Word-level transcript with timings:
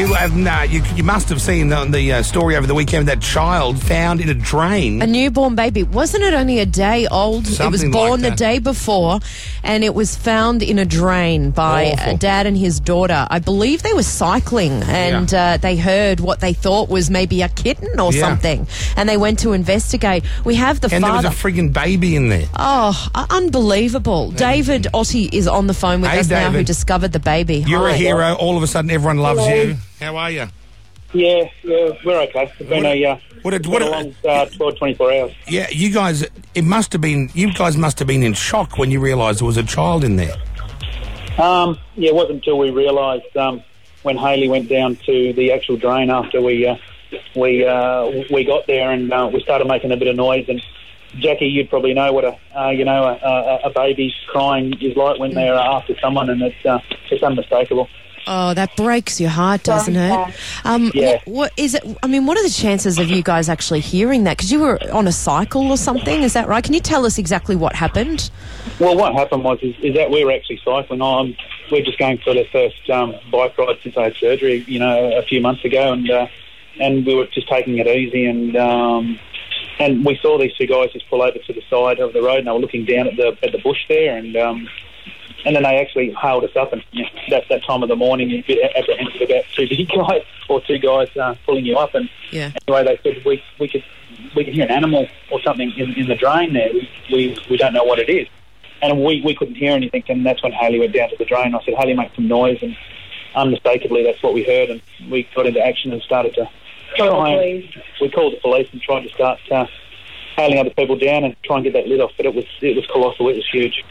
You 0.00 0.14
have 0.14 0.34
no, 0.34 0.62
you, 0.62 0.82
you 0.96 1.04
must 1.04 1.28
have 1.28 1.42
seen 1.42 1.68
the, 1.68 1.84
the 1.84 2.12
uh, 2.14 2.22
story 2.22 2.56
over 2.56 2.66
the 2.66 2.74
weekend. 2.74 3.06
That 3.08 3.20
child 3.20 3.78
found 3.78 4.22
in 4.22 4.30
a 4.30 4.34
drain. 4.34 5.02
A 5.02 5.06
newborn 5.06 5.54
baby. 5.56 5.82
Wasn't 5.82 6.22
it 6.22 6.32
only 6.32 6.58
a 6.58 6.64
day 6.64 7.06
old? 7.06 7.46
Something 7.46 7.66
it 7.66 7.70
was 7.70 7.92
born 7.94 8.22
like 8.22 8.30
the 8.30 8.36
day 8.36 8.58
before, 8.60 9.20
and 9.62 9.84
it 9.84 9.94
was 9.94 10.16
found 10.16 10.62
in 10.62 10.78
a 10.78 10.86
drain 10.86 11.50
by 11.50 11.90
Awful. 11.92 12.14
a 12.14 12.16
dad 12.16 12.46
and 12.46 12.56
his 12.56 12.80
daughter. 12.80 13.26
I 13.28 13.40
believe 13.40 13.82
they 13.82 13.92
were 13.92 14.02
cycling, 14.02 14.72
and 14.84 15.34
uh, 15.34 15.58
they 15.58 15.76
heard 15.76 16.18
what 16.20 16.40
they 16.40 16.54
thought 16.54 16.88
was 16.88 17.10
maybe 17.10 17.42
a 17.42 17.50
kitten 17.50 18.00
or 18.00 18.10
Yeah. 18.10 18.22
something, 18.22 18.66
and 18.96 19.06
they 19.06 19.18
went 19.18 19.40
to 19.40 19.52
investigate. 19.52 20.24
We 20.46 20.54
have 20.54 20.80
the 20.80 20.88
and 20.94 21.04
there 21.04 21.12
was 21.12 21.26
a 21.26 21.28
frigging 21.28 21.74
baby 21.74 22.16
in 22.16 22.30
there. 22.30 22.48
Oh, 22.58 23.06
uh, 23.14 23.26
unbelievable. 23.28 24.30
David 24.30 24.86
Otti 24.94 25.28
is 25.30 25.46
on 25.46 25.66
the 25.66 25.74
phone 25.74 26.00
with 26.00 26.10
Hey, 26.10 26.20
us 26.20 26.30
now 26.30 26.50
who 26.50 26.64
discovered 26.64 27.12
the 27.12 27.20
baby. 27.20 27.64
You're 27.66 27.88
Hi. 27.90 27.90
a 27.90 27.96
hero. 27.96 28.32
All 28.36 28.56
of 28.56 28.62
a 28.62 28.66
sudden, 28.66 28.90
everyone 28.90 29.18
loves 29.18 29.40
Hello. 29.40 29.54
you. 29.62 29.76
How 30.00 30.16
are 30.16 30.30
you? 30.30 30.46
Yeah, 31.12 31.44
yeah, 31.64 31.90
we're 32.04 32.20
okay. 32.22 32.50
It's 32.58 32.68
been 32.68 32.82
What 32.84 32.86
a, 32.86 33.02
a- 33.02 33.10
uh, 33.12 33.18
what 33.42 33.54
a- 33.54 33.68
what 33.70 33.82
a 33.82 33.86
a- 33.86 33.90
long 33.90 34.14
uh, 34.28 34.46
12, 34.46 34.78
24 34.78 35.12
hours. 35.12 35.32
Yeah, 35.48 35.66
you 35.70 35.92
guys. 35.92 36.24
It 36.54 36.62
must 36.64 36.92
have 36.92 37.00
been. 37.00 37.30
You 37.34 37.52
guys 37.52 37.76
must 37.76 37.98
have 37.98 38.08
been 38.08 38.22
in 38.22 38.32
shock 38.34 38.78
when 38.78 38.90
you 38.90 39.00
realised 39.00 39.40
there 39.40 39.46
was 39.46 39.56
a 39.56 39.62
child 39.64 40.04
in 40.04 40.16
there. 40.16 40.34
Um, 41.38 41.78
yeah, 41.96 42.10
it 42.10 42.14
wasn't 42.14 42.36
until 42.36 42.58
we 42.58 42.70
realised 42.70 43.36
um, 43.36 43.62
when 44.02 44.16
Haley 44.16 44.48
went 44.48 44.68
down 44.68 44.96
to 45.06 45.32
the 45.32 45.52
actual 45.52 45.76
drain 45.76 46.10
after 46.10 46.40
we 46.40 46.66
uh, 46.66 46.76
we 47.34 47.64
uh, 47.66 48.06
we 48.32 48.44
got 48.44 48.66
there 48.66 48.90
and 48.92 49.12
uh, 49.12 49.28
we 49.32 49.40
started 49.42 49.66
making 49.66 49.90
a 49.90 49.96
bit 49.96 50.08
of 50.08 50.16
noise. 50.16 50.44
And 50.48 50.62
Jackie, 51.18 51.46
you'd 51.46 51.70
probably 51.70 51.92
know 51.92 52.12
what 52.12 52.24
a 52.24 52.38
uh, 52.56 52.70
you 52.70 52.84
know 52.84 53.04
a, 53.04 53.14
a, 53.26 53.60
a 53.64 53.70
baby 53.70 54.14
crying 54.28 54.74
is 54.80 54.96
like 54.96 55.18
when 55.18 55.34
they're 55.34 55.54
after 55.54 55.98
someone, 55.98 56.30
and 56.30 56.40
it's 56.42 56.64
uh, 56.64 56.78
it's 57.10 57.22
unmistakable. 57.22 57.88
Oh, 58.26 58.54
that 58.54 58.76
breaks 58.76 59.20
your 59.20 59.30
heart, 59.30 59.62
doesn't 59.62 59.96
it? 59.96 60.34
Um, 60.64 60.92
Yeah. 60.94 61.18
what, 61.24 61.52
is 61.56 61.74
it? 61.74 61.82
I 62.02 62.06
mean, 62.06 62.26
what 62.26 62.36
are 62.38 62.42
the 62.42 62.50
chances 62.50 62.98
of 62.98 63.08
you 63.08 63.22
guys 63.22 63.48
actually 63.48 63.80
hearing 63.80 64.24
that? 64.24 64.36
Because 64.36 64.52
you 64.52 64.60
were 64.60 64.78
on 64.92 65.08
a 65.08 65.12
cycle 65.12 65.70
or 65.70 65.76
something, 65.76 66.22
is 66.22 66.34
that 66.34 66.46
right? 66.46 66.62
Can 66.62 66.74
you 66.74 66.80
tell 66.80 67.06
us 67.06 67.18
exactly 67.18 67.56
what 67.56 67.74
happened? 67.74 68.30
Well, 68.78 68.96
what 68.96 69.14
happened 69.14 69.44
was 69.44 69.58
is, 69.62 69.74
is 69.82 69.94
that 69.94 70.10
we 70.10 70.24
were 70.24 70.32
actually 70.32 70.60
cycling 70.64 71.00
on. 71.00 71.36
We're 71.70 71.84
just 71.84 71.98
going 71.98 72.18
for 72.18 72.34
the 72.34 72.44
first 72.52 72.88
um, 72.90 73.14
bike 73.32 73.56
ride 73.56 73.76
since 73.82 73.96
I 73.96 74.04
had 74.04 74.14
surgery, 74.16 74.64
you 74.66 74.78
know, 74.78 75.16
a 75.16 75.22
few 75.22 75.40
months 75.40 75.64
ago, 75.64 75.92
and 75.92 76.10
uh, 76.10 76.26
and 76.80 77.04
we 77.06 77.14
were 77.14 77.26
just 77.26 77.48
taking 77.48 77.78
it 77.78 77.86
easy, 77.86 78.26
and 78.26 78.56
um, 78.56 79.18
and 79.78 80.04
we 80.04 80.18
saw 80.20 80.38
these 80.38 80.54
two 80.54 80.66
guys 80.66 80.92
just 80.92 81.08
pull 81.08 81.22
over 81.22 81.38
to 81.38 81.52
the 81.52 81.62
side 81.70 82.00
of 82.00 82.12
the 82.12 82.22
road, 82.22 82.38
and 82.38 82.46
they 82.46 82.52
were 82.52 82.58
looking 82.58 82.84
down 82.84 83.08
at 83.08 83.16
the 83.16 83.36
at 83.42 83.52
the 83.52 83.58
bush 83.58 83.78
there, 83.88 84.16
and 84.16 84.36
um, 84.36 84.68
and 85.44 85.56
then 85.56 85.62
they 85.62 85.78
actually 85.80 86.14
hailed 86.20 86.44
us 86.44 86.54
up, 86.56 86.72
and 86.72 86.82
you 86.92 87.02
know, 87.04 87.08
that 87.30 87.44
that 87.48 87.64
time 87.64 87.82
of 87.82 87.88
the 87.88 87.96
morning, 87.96 88.30
you're 88.30 88.40
a 88.40 88.46
bit 88.46 88.72
apprehensive 88.76 89.22
about 89.22 89.44
two 89.54 89.68
big 89.68 89.88
guys 89.88 90.22
or 90.48 90.60
two 90.60 90.78
guys 90.78 91.08
uh, 91.16 91.34
pulling 91.46 91.64
you 91.64 91.76
up, 91.76 91.94
and 91.94 92.08
Yeah. 92.30 92.50
anyway, 92.68 92.84
they 92.84 93.00
said 93.02 93.24
we 93.24 93.42
we 93.58 93.68
could 93.68 93.84
we 94.36 94.44
could 94.44 94.54
hear 94.54 94.64
an 94.64 94.70
animal 94.70 95.08
or 95.30 95.40
something 95.42 95.70
in, 95.76 95.94
in 95.94 96.06
the 96.08 96.14
drain 96.14 96.52
there. 96.52 96.70
We, 96.72 96.88
we 97.12 97.38
we 97.50 97.56
don't 97.56 97.72
know 97.72 97.84
what 97.84 97.98
it 97.98 98.08
is, 98.08 98.28
and 98.82 99.02
we, 99.04 99.22
we 99.24 99.34
couldn't 99.34 99.54
hear 99.56 99.72
anything. 99.72 100.04
And 100.08 100.24
that's 100.26 100.42
when 100.42 100.52
Haley 100.52 100.80
went 100.80 100.94
down 100.94 101.10
to 101.10 101.16
the 101.16 101.24
drain. 101.24 101.54
I 101.54 101.62
said, 101.64 101.74
Haley, 101.74 101.94
make 101.94 102.14
some 102.14 102.28
noise, 102.28 102.58
and 102.62 102.76
unmistakably, 103.34 104.02
that's 104.04 104.22
what 104.22 104.34
we 104.34 104.44
heard. 104.44 104.70
And 104.70 104.82
we 105.10 105.28
got 105.34 105.46
into 105.46 105.60
action 105.64 105.92
and 105.92 106.02
started 106.02 106.34
to 106.34 106.48
try. 106.96 107.30
And, 107.30 107.82
we 108.00 108.10
called 108.10 108.34
the 108.34 108.40
police 108.40 108.68
and 108.72 108.80
tried 108.82 109.02
to 109.02 109.08
start 109.10 109.38
uh, 109.50 109.66
hailing 110.36 110.58
other 110.58 110.70
people 110.70 110.96
down 110.96 111.24
and 111.24 111.36
try 111.44 111.56
and 111.56 111.64
get 111.64 111.72
that 111.74 111.86
lid 111.86 112.00
off. 112.00 112.12
But 112.16 112.26
it 112.26 112.34
was 112.34 112.46
it 112.60 112.76
was 112.76 112.86
colossal. 112.86 113.28
It 113.28 113.36
was 113.36 113.48
huge. 113.50 113.84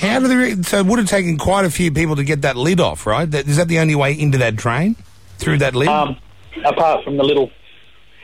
How 0.00 0.18
do 0.18 0.28
they? 0.28 0.62
So 0.62 0.78
it 0.78 0.86
would 0.86 0.98
have 0.98 1.08
taken 1.08 1.36
quite 1.36 1.66
a 1.66 1.70
few 1.70 1.92
people 1.92 2.16
to 2.16 2.24
get 2.24 2.42
that 2.42 2.56
lid 2.56 2.80
off, 2.80 3.06
right? 3.06 3.30
That, 3.30 3.46
is 3.46 3.58
that 3.58 3.68
the 3.68 3.78
only 3.80 3.94
way 3.94 4.18
into 4.18 4.38
that 4.38 4.56
drain? 4.56 4.96
Through 5.38 5.58
that 5.58 5.74
lid? 5.74 5.88
Um, 5.88 6.16
apart 6.64 7.04
from 7.04 7.16
the 7.18 7.22
little, 7.22 7.50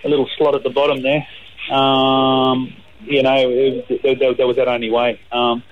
the 0.03 0.09
little 0.09 0.29
slot 0.39 0.55
at 0.55 0.63
the 0.63 0.71
bottom 0.71 1.03
there, 1.03 1.27
um, 1.71 2.75
you 3.03 3.23
know, 3.23 3.35
it, 3.37 4.03
there, 4.03 4.15
there, 4.15 4.35
there 4.35 4.47
was 4.47 4.57
that 4.57 4.69
only 4.69 4.91
way. 4.91 5.21
Um, 5.33 5.63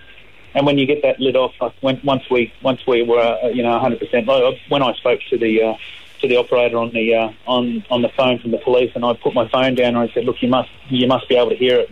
and 0.54 0.66
when 0.66 0.78
you 0.78 0.87
get 0.87 1.03
that 1.03 1.19
lid 1.20 1.37
off, 1.37 1.53
like 1.60 1.75
when, 1.81 2.00
once 2.04 2.22
we 2.31 2.53
once 2.62 2.86
we 2.86 3.03
were, 3.03 3.19
uh, 3.19 3.48
you 3.48 3.62
know, 3.62 3.72
100. 3.72 3.98
percent 3.98 4.26
When 4.69 4.82
I 4.82 4.92
spoke 4.94 5.21
to 5.31 5.38
the 5.38 5.62
uh, 5.62 5.75
to 6.21 6.28
the 6.28 6.36
operator 6.36 6.78
on 6.78 6.91
the 6.91 7.15
uh, 7.15 7.32
on 7.47 7.84
on 7.91 8.03
the 8.03 8.10
phone 8.10 8.38
from 8.38 8.50
the 8.50 8.59
police, 8.59 8.92
and 8.94 9.04
I 9.04 9.15
put 9.15 9.34
my 9.34 9.48
phone 9.48 9.75
down 9.75 9.97
and 9.97 9.98
I 9.98 10.09
said, 10.12 10.25
"Look, 10.25 10.42
you 10.42 10.48
must 10.48 10.71
you 10.88 11.06
must 11.06 11.28
be 11.28 11.36
able 11.36 11.50
to 11.50 11.56
hear 11.56 11.81
it." 11.81 11.91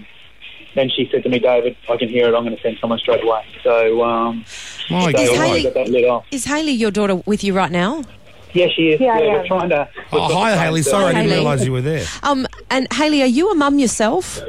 Then 0.74 0.88
she 0.90 1.08
said 1.12 1.22
to 1.24 1.28
me, 1.28 1.38
"David, 1.38 1.76
I 1.88 1.96
can 1.96 2.08
hear 2.08 2.28
it. 2.28 2.34
I'm 2.34 2.44
going 2.44 2.56
to 2.56 2.62
send 2.62 2.78
someone 2.80 2.98
straight 2.98 3.22
away." 3.22 3.44
So, 3.62 4.02
um, 4.02 4.44
My 4.90 5.12
so 5.12 5.18
Is 5.20 5.30
I 5.38 5.46
Haley- 5.46 5.62
got 5.64 5.74
that 5.74 5.88
lid 5.88 6.04
off. 6.06 6.24
Is 6.30 6.44
Haley 6.44 6.72
your 6.72 6.90
daughter 6.90 7.16
with 7.26 7.44
you 7.44 7.52
right 7.54 7.70
now? 7.70 8.02
Yeah, 8.54 8.66
she 8.74 8.90
is. 8.90 9.00
Yeah, 9.00 9.18
Yeah, 9.18 9.24
I 9.24 9.28
we're 9.32 9.40
am. 9.40 9.46
trying 9.46 9.68
to. 9.70 9.88
we've 10.12 10.20
oh, 10.20 10.28
hi, 10.34 10.50
the 10.50 10.56
phone 10.56 10.64
Haley. 10.64 10.82
Sorry, 10.82 11.04
I 11.06 11.12
didn't 11.22 11.30
realise 11.30 11.64
you 11.64 11.72
were 11.72 11.80
there. 11.80 12.04
Um, 12.22 12.46
and 12.70 12.86
Haley, 12.92 13.22
are 13.22 13.26
you 13.26 13.50
a 13.50 13.54
mum 13.54 13.78
yourself? 13.78 14.40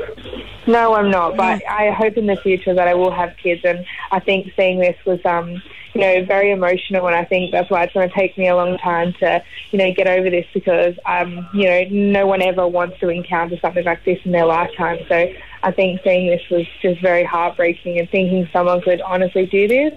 No, 0.67 0.93
I'm 0.95 1.09
not. 1.11 1.35
But 1.37 1.61
I 1.69 1.91
hope 1.91 2.15
in 2.17 2.25
the 2.25 2.35
future 2.37 2.73
that 2.73 2.87
I 2.87 2.93
will 2.93 3.11
have 3.11 3.33
kids. 3.41 3.61
And 3.65 3.85
I 4.11 4.19
think 4.19 4.51
seeing 4.57 4.79
this 4.79 4.95
was, 5.05 5.19
um, 5.25 5.61
you 5.93 6.01
know, 6.01 6.23
very 6.25 6.51
emotional. 6.51 7.07
And 7.07 7.15
I 7.15 7.23
think 7.25 7.51
that's 7.51 7.69
why 7.69 7.83
it's 7.83 7.93
going 7.93 8.07
to 8.09 8.15
take 8.15 8.37
me 8.37 8.47
a 8.47 8.55
long 8.55 8.77
time 8.77 9.13
to, 9.19 9.41
you 9.71 9.79
know, 9.79 9.93
get 9.93 10.07
over 10.07 10.29
this 10.29 10.45
because, 10.53 10.95
um, 11.05 11.47
you 11.53 11.65
know, 11.65 11.83
no 11.91 12.27
one 12.27 12.41
ever 12.41 12.65
wants 12.67 12.99
to 13.01 13.09
encounter 13.09 13.57
something 13.61 13.83
like 13.85 14.03
this 14.05 14.19
in 14.25 14.31
their 14.31 14.45
lifetime. 14.45 14.99
So 15.09 15.27
I 15.63 15.71
think 15.71 16.01
seeing 16.03 16.27
this 16.27 16.41
was 16.51 16.65
just 16.81 17.01
very 17.01 17.23
heartbreaking. 17.23 17.97
And 17.99 18.09
thinking 18.09 18.47
someone 18.53 18.81
could 18.81 19.01
honestly 19.01 19.45
do 19.45 19.67
this, 19.67 19.93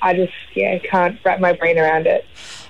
I 0.00 0.14
just, 0.14 0.32
yeah, 0.54 0.78
can't 0.78 1.18
wrap 1.24 1.40
my 1.40 1.52
brain 1.52 1.76
around 1.78 2.06
it. 2.06 2.24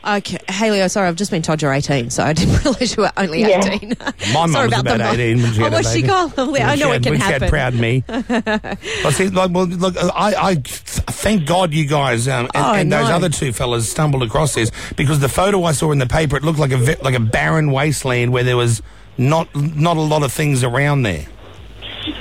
Okay, 0.06 0.38
Haley, 0.48 0.81
oh, 0.81 0.86
sorry, 0.88 1.09
I've 1.09 1.16
just 1.16 1.31
been 1.31 1.42
told 1.42 1.60
you're 1.60 1.72
18, 1.72 2.09
so 2.10 2.22
I 2.22 2.32
didn't 2.32 2.56
realise 2.64 2.97
you 2.97 3.03
were 3.03 3.12
only 3.19 3.41
Yeah. 3.42 3.62
18. 3.66 3.92
My 4.32 4.47
mum 4.47 4.53
sorry 4.53 4.69
was 4.69 4.78
about, 4.78 4.98
the- 4.98 5.10
18 5.10 5.42
when 5.42 5.53
she 5.53 5.60
oh, 5.60 5.64
had 5.64 5.72
a 5.72 5.76
was 5.76 5.92
she 5.92 5.97
baby. 6.03 6.09
gone? 6.09 6.32
Well, 6.36 6.54
I 6.56 6.69
When 6.70 6.78
know 6.78 6.91
she 6.91 6.97
it 6.97 7.03
can 7.03 7.12
when 7.12 7.20
happen. 7.20 7.38
She 7.38 7.44
had 7.44 7.50
proud 7.50 7.75
me. 7.75 8.04
I 8.09 9.10
see. 9.12 9.28
Like, 9.28 9.50
well, 9.50 9.66
look, 9.66 9.97
I, 9.98 10.34
I 10.36 10.54
thank 10.65 11.47
God 11.47 11.75
you 11.75 11.86
guys 11.86 12.28
um, 12.28 12.44
and, 12.47 12.50
Oh, 12.54 12.60
I 12.60 12.78
and 12.80 12.92
those 12.92 13.10
other 13.10 13.28
two 13.28 13.53
fellas 13.53 13.91
stumbled 13.91 14.22
across 14.22 14.54
this 14.54 14.70
because 14.97 15.19
the 15.20 15.28
photo 15.28 15.65
I 15.65 15.72
saw 15.72 15.91
in 15.92 15.98
the 15.98 16.06
paper 16.06 16.36
it 16.36 16.44
looked 16.44 16.60
like 16.60 16.72
a 16.72 16.97
like 17.03 17.15
a 17.15 17.20
barren 17.20 17.72
wasteland 17.72 18.32
where 18.32 18.44
there 18.44 18.56
was 18.56 18.80
not 19.19 19.54
not 19.54 19.97
a 19.97 20.00
lot 20.00 20.22
of 20.22 20.32
things 20.32 20.62
around 20.65 21.03
there. 21.03 21.26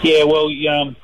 Yeah, 0.03 0.23
well, 0.23 0.49
um, 0.69 0.95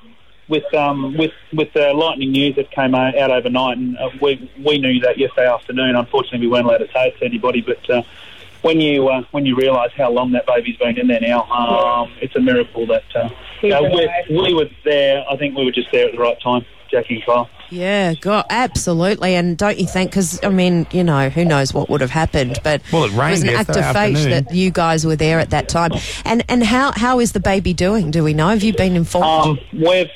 with 0.48 0.74
um, 0.74 1.18
with 1.18 1.32
with 1.54 1.72
the 1.74 1.94
lightning 1.94 2.32
news 2.32 2.56
that 2.56 2.72
came 2.72 2.96
out, 2.96 3.16
overnight, 3.16 3.78
and 3.78 3.98
uh, 3.98 4.10
we 4.22 4.50
we 4.64 4.78
knew 4.78 5.00
that 5.02 5.18
yesterday 5.18 5.48
afternoon. 5.48 5.96
Unfortunately, 5.96 6.40
we 6.40 6.48
weren't 6.48 6.66
allowed 6.66 6.78
to 6.80 6.92
say 6.92 7.08
it 7.10 7.18
to 7.20 7.26
anybody. 7.26 7.62
But 7.62 7.90
uh, 7.90 8.04
when 8.62 8.80
you 8.82 9.08
uh, 9.08 9.24
when 9.32 9.46
you 9.46 9.56
realise 9.56 9.92
how 9.96 10.12
long 10.12 10.32
that 10.32 10.46
baby's 10.46 10.78
been 10.78 10.98
in 10.98 11.08
there 11.08 11.22
now, 11.22 11.44
um, 11.44 12.12
it's 12.22 12.36
a 12.36 12.42
miracle 12.42 12.86
that 12.88 13.04
uh, 13.16 13.30
He's 13.62 13.74
uh, 13.74 13.82
we, 13.84 14.10
we 14.30 14.54
were 14.54 14.70
there. 14.84 15.24
I 15.30 15.38
think 15.38 15.56
we 15.56 15.66
were 15.66 15.72
just 15.72 15.92
there 15.92 16.08
at 16.08 16.14
the 16.14 16.20
right 16.20 16.40
time, 16.42 16.66
Jackie 16.94 17.16
and 17.16 17.26
Kyle. 17.26 17.50
Yeah, 17.70 18.14
God, 18.14 18.46
absolutely. 18.52 19.34
And 19.34 19.58
don't 19.58 19.80
you 19.80 19.88
think? 19.88 20.12
Because 20.12 20.40
I 20.44 20.50
mean, 20.50 20.86
you 20.92 21.04
know, 21.04 21.30
who 21.30 21.44
knows 21.44 21.74
what 21.74 21.90
would 21.90 22.02
have 22.02 22.12
happened? 22.12 22.60
But 22.64 22.82
Well, 22.94 23.06
it 23.06 23.12
rained 23.14 23.32
was 23.32 23.44
an 23.44 23.50
act 23.50 23.70
of 23.72 23.76
yesterday 23.78 23.94
fate 23.94 24.16
afternoon. 24.16 24.44
that 24.46 24.54
you 24.54 24.70
guys 24.72 25.06
were 25.06 25.16
there 25.16 25.40
at 25.40 25.50
that 25.50 25.70
time. 25.70 25.92
And 26.24 26.44
and 26.48 26.64
how 26.64 26.92
how 26.92 27.20
is 27.20 27.32
the 27.32 27.40
baby 27.40 27.74
doing? 27.74 28.12
Do 28.12 28.24
we 28.24 28.34
know? 28.34 28.50
Have 28.50 28.64
you 28.64 28.74
been 28.74 28.96
informed? 28.96 29.60
Um, 29.60 29.60
we've 29.74 30.10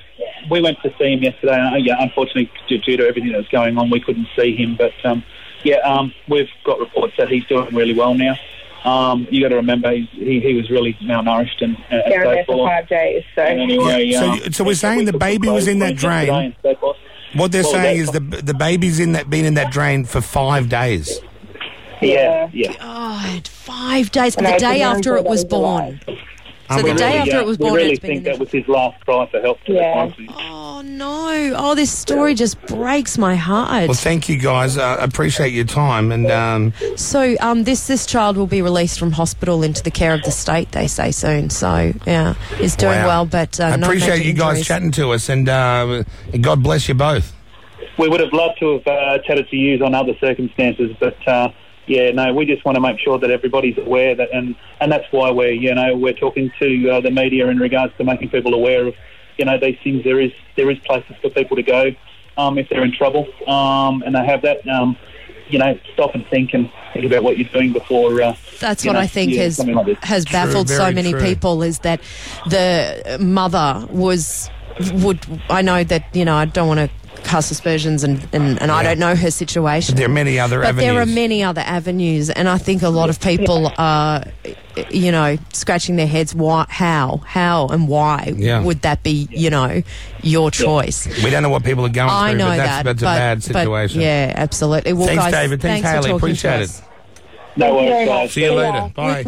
we 0.52 0.62
went 0.62 0.78
to 0.84 0.94
see 1.00 1.14
him 1.14 1.24
yesterday. 1.24 1.60
Uh, 1.60 1.76
yeah, 1.78 1.96
unfortunately, 2.00 2.52
due, 2.70 2.78
due 2.78 2.98
to 2.98 3.08
everything 3.08 3.32
that 3.32 3.40
was 3.40 3.48
going 3.50 3.78
on, 3.78 3.90
we 3.90 4.00
couldn't 4.00 4.28
see 4.36 4.56
him. 4.56 4.76
But 4.76 4.94
um, 5.04 5.24
yeah, 5.64 5.78
um, 5.78 6.14
we've 6.30 6.50
got 6.64 6.80
reports 6.80 7.16
that 7.18 7.28
he's 7.30 7.46
doing 7.46 7.74
really 7.76 7.94
well 7.96 8.14
now. 8.14 8.36
Um, 8.88 9.28
you 9.30 9.42
got 9.42 9.50
to 9.50 9.56
remember, 9.56 9.92
he 9.92 10.40
he 10.40 10.54
was 10.54 10.70
really 10.70 10.94
malnourished 11.04 11.62
and, 11.62 11.76
uh, 11.92 11.96
and 12.06 12.14
so 12.24 12.36
for 12.46 12.54
forth. 12.54 12.70
five 12.72 12.88
days. 12.88 13.24
So. 13.36 13.42
And 13.42 13.60
anyway, 13.60 14.12
So- 14.12 14.32
um, 14.32 14.54
so 14.54 14.64
we're 14.64 14.76
saying 14.76 15.06
the 15.06 15.18
baby 15.18 15.50
was 15.50 15.68
in 15.68 15.80
that 15.80 15.96
drain. 15.98 16.56
so. 16.64 16.96
What 17.34 17.52
they're 17.52 17.64
Well, 17.64 17.72
saying 17.74 18.00
is 18.00 18.12
the 18.12 18.22
the 18.22 18.54
baby's 18.54 19.00
in 19.02 19.12
that 19.12 19.30
been 19.30 19.44
in 19.46 19.56
that 19.56 19.72
drain 19.72 20.06
for 20.06 20.22
five 20.22 20.70
days. 20.70 21.20
Yeah, 22.02 22.50
yeah. 22.54 22.74
oh, 22.80 23.40
five 23.46 24.12
days. 24.12 24.36
And 24.38 24.46
the 24.46 24.58
day 24.58 24.82
after 24.82 25.18
it 25.18 25.26
was 25.26 25.44
born. 25.44 26.00
So 26.70 26.82
the 26.82 26.94
day 26.94 27.18
after 27.18 27.38
it 27.40 27.46
was 27.46 27.58
born, 27.58 27.74
we 27.74 27.78
born, 27.80 27.82
really 27.82 27.92
it's 27.92 28.00
been 28.00 28.12
in 28.12 28.16
think 28.18 28.24
there. 28.26 28.34
that 28.36 28.40
was 28.40 28.52
his 28.52 28.68
last 28.68 29.04
cry 29.06 29.28
for 29.32 29.42
help. 29.42 29.62
to 29.66 29.74
Yeah. 29.74 29.94
honest 29.96 30.18
with 30.18 30.30
you. 30.30 30.36
Oh 30.78 30.82
no! 30.84 31.54
Oh, 31.58 31.74
this 31.74 31.90
story 31.92 32.36
just 32.36 32.62
breaks 32.68 33.18
my 33.18 33.34
heart. 33.34 33.88
Well, 33.88 33.98
thank 33.98 34.30
you 34.30 34.38
guys. 34.38 34.78
Uh, 34.78 34.98
appreciate 35.00 35.52
your 35.52 35.66
time 35.66 36.12
and. 36.12 36.30
Um, 36.30 36.72
So, 36.96 37.36
um, 37.42 37.64
this 37.64 37.88
this 37.88 38.06
child 38.06 38.38
will 38.38 38.46
be 38.46 38.62
released 38.62 39.00
from 39.00 39.12
hospital 39.12 39.64
into 39.64 39.82
the 39.82 39.90
care 39.90 40.14
of 40.14 40.22
the 40.22 40.30
state. 40.30 40.74
They 40.74 40.86
say 40.86 41.10
soon. 41.10 41.50
So, 41.50 41.94
yeah, 42.06 42.36
he's 42.60 42.76
doing 42.76 43.00
Wow. 43.00 43.08
well. 43.08 43.26
But 43.26 43.60
uh, 43.60 43.64
I 43.64 43.76
no 43.78 43.88
appreciate 43.88 44.24
you 44.24 44.34
guys 44.34 44.50
injuries. 44.50 44.68
chatting 44.68 44.92
to 44.92 45.14
us, 45.14 45.30
and, 45.30 45.50
uh, 45.50 46.04
and 46.32 46.44
God 46.44 46.62
bless 46.62 46.88
you 46.88 46.94
both. 46.94 47.34
We 47.98 48.08
would 48.08 48.20
have 48.20 48.32
loved 48.32 48.60
to 48.60 48.74
have 48.74 48.86
uh, 48.86 49.18
chatted 49.26 49.50
to 49.50 49.56
you 49.56 49.84
on 49.84 49.96
other 49.96 50.14
circumstances, 50.20 50.96
but 51.00 51.18
uh, 51.28 51.50
yeah, 51.88 52.12
no, 52.12 52.36
we 52.36 52.46
just 52.46 52.64
want 52.66 52.76
to 52.76 52.82
make 52.82 53.00
sure 53.00 53.18
that 53.18 53.32
everybody's 53.32 53.80
aware 53.80 54.14
that, 54.14 54.30
and 54.32 54.56
and 54.80 54.92
that's 54.92 55.06
why 55.10 55.32
we're 55.32 55.54
you 55.54 55.74
know 55.74 55.96
we're 55.96 56.14
talking 56.14 56.52
to 56.62 56.90
uh, 56.92 57.02
the 57.02 57.10
media 57.10 57.48
in 57.48 57.58
regards 57.58 57.94
to 57.98 58.04
making 58.04 58.30
people 58.30 58.54
aware 58.54 58.86
of 58.86 58.94
you 59.38 59.46
know 59.46 59.58
these 59.60 59.78
things. 59.84 60.04
There 60.04 60.20
is 60.20 60.32
there 60.56 60.70
is 60.70 60.78
places 60.80 61.16
for 61.22 61.30
people 61.30 61.56
to 61.58 61.64
go 61.64 61.92
um, 62.38 62.58
if 62.58 62.70
they're 62.70 62.84
in 62.84 62.94
trouble, 62.94 63.28
um, 63.48 64.04
and 64.04 64.16
they 64.16 64.26
have 64.26 64.42
that. 64.44 64.68
Um, 64.68 64.98
you 65.50 65.60
know, 65.60 65.80
stop 65.94 66.14
and 66.14 66.28
think 66.28 66.54
and 66.54 66.70
think 66.94 67.06
about 67.06 67.24
what 67.24 67.38
you're 67.38 67.48
doing 67.48 67.72
before. 67.72 68.22
Uh, 68.22 68.36
That's 68.60 68.86
what 68.86 68.94
know, 68.94 69.00
I 69.00 69.08
think 69.08 69.32
yeah, 69.32 69.44
has 69.44 69.60
like 69.60 70.04
has 70.04 70.26
baffled 70.26 70.70
so 70.70 70.92
many 70.92 71.12
true. 71.12 71.22
people 71.22 71.64
is 71.64 71.80
that 71.80 72.02
the 72.50 73.18
mother 73.20 73.88
was 73.90 74.50
would 74.94 75.26
I 75.50 75.62
know 75.62 75.84
that 75.84 76.16
you 76.16 76.26
know 76.26 76.36
I 76.36 76.46
don't 76.46 76.68
want 76.68 76.80
to 76.80 76.90
cast 77.24 77.52
aspersions 77.52 78.04
and 78.04 78.28
and, 78.34 78.62
and 78.62 78.72
I 78.72 78.84
don't 78.84 79.00
know 79.00 79.16
her 79.16 79.32
situation. 79.32 79.96
There 79.96 80.06
are 80.06 80.10
many 80.10 80.40
other 80.40 80.60
but 80.60 80.70
avenues. 80.70 80.86
there 80.94 81.02
are 81.02 81.06
many 81.06 81.44
other 81.44 81.62
avenues, 81.62 82.30
and 82.30 82.48
I 82.50 82.58
think 82.58 82.82
a 82.82 82.90
lot 82.90 83.10
of 83.10 83.20
people 83.20 83.72
are, 83.78 84.24
you 84.90 85.12
know, 85.12 85.38
scratching 85.54 85.96
their 85.96 86.08
heads. 86.08 86.34
Why? 86.36 86.66
How? 86.70 87.18
How? 87.26 87.68
And 87.68 87.88
why 87.88 88.34
Yeah. 88.36 88.62
would 88.62 88.82
that 88.82 89.04
be? 89.04 89.28
You 89.32 89.50
know, 89.50 89.82
your 90.24 90.52
choice. 90.52 91.08
We 91.24 91.30
don't 91.30 91.44
know 91.44 91.50
what 91.50 91.64
people 91.64 91.86
are 91.86 91.90
going 91.90 92.10
I 92.10 92.30
through, 92.32 92.38
know 92.40 92.48
but 92.50 92.58
that's, 92.58 92.70
that. 92.70 92.84
that's 92.86 93.02
but, 93.02 93.16
a 93.16 93.20
bad 93.20 93.38
but, 93.38 93.44
situation. 93.44 94.02
yeah, 94.02 94.34
absolutely. 94.36 94.94
Well, 94.94 95.08
Thanks, 95.08 95.24
guys, 95.24 95.34
David. 95.34 95.62
Thanks, 95.62 95.88
for 95.88 95.96
Haley. 95.96 96.12
Appreciate 96.12 96.62
it. 96.62 96.82
No 97.56 97.74
worries, 97.74 98.08
guys. 98.08 98.32
See 98.34 98.44
you 98.44 98.54
later. 98.54 98.92
Bye. 98.96 99.24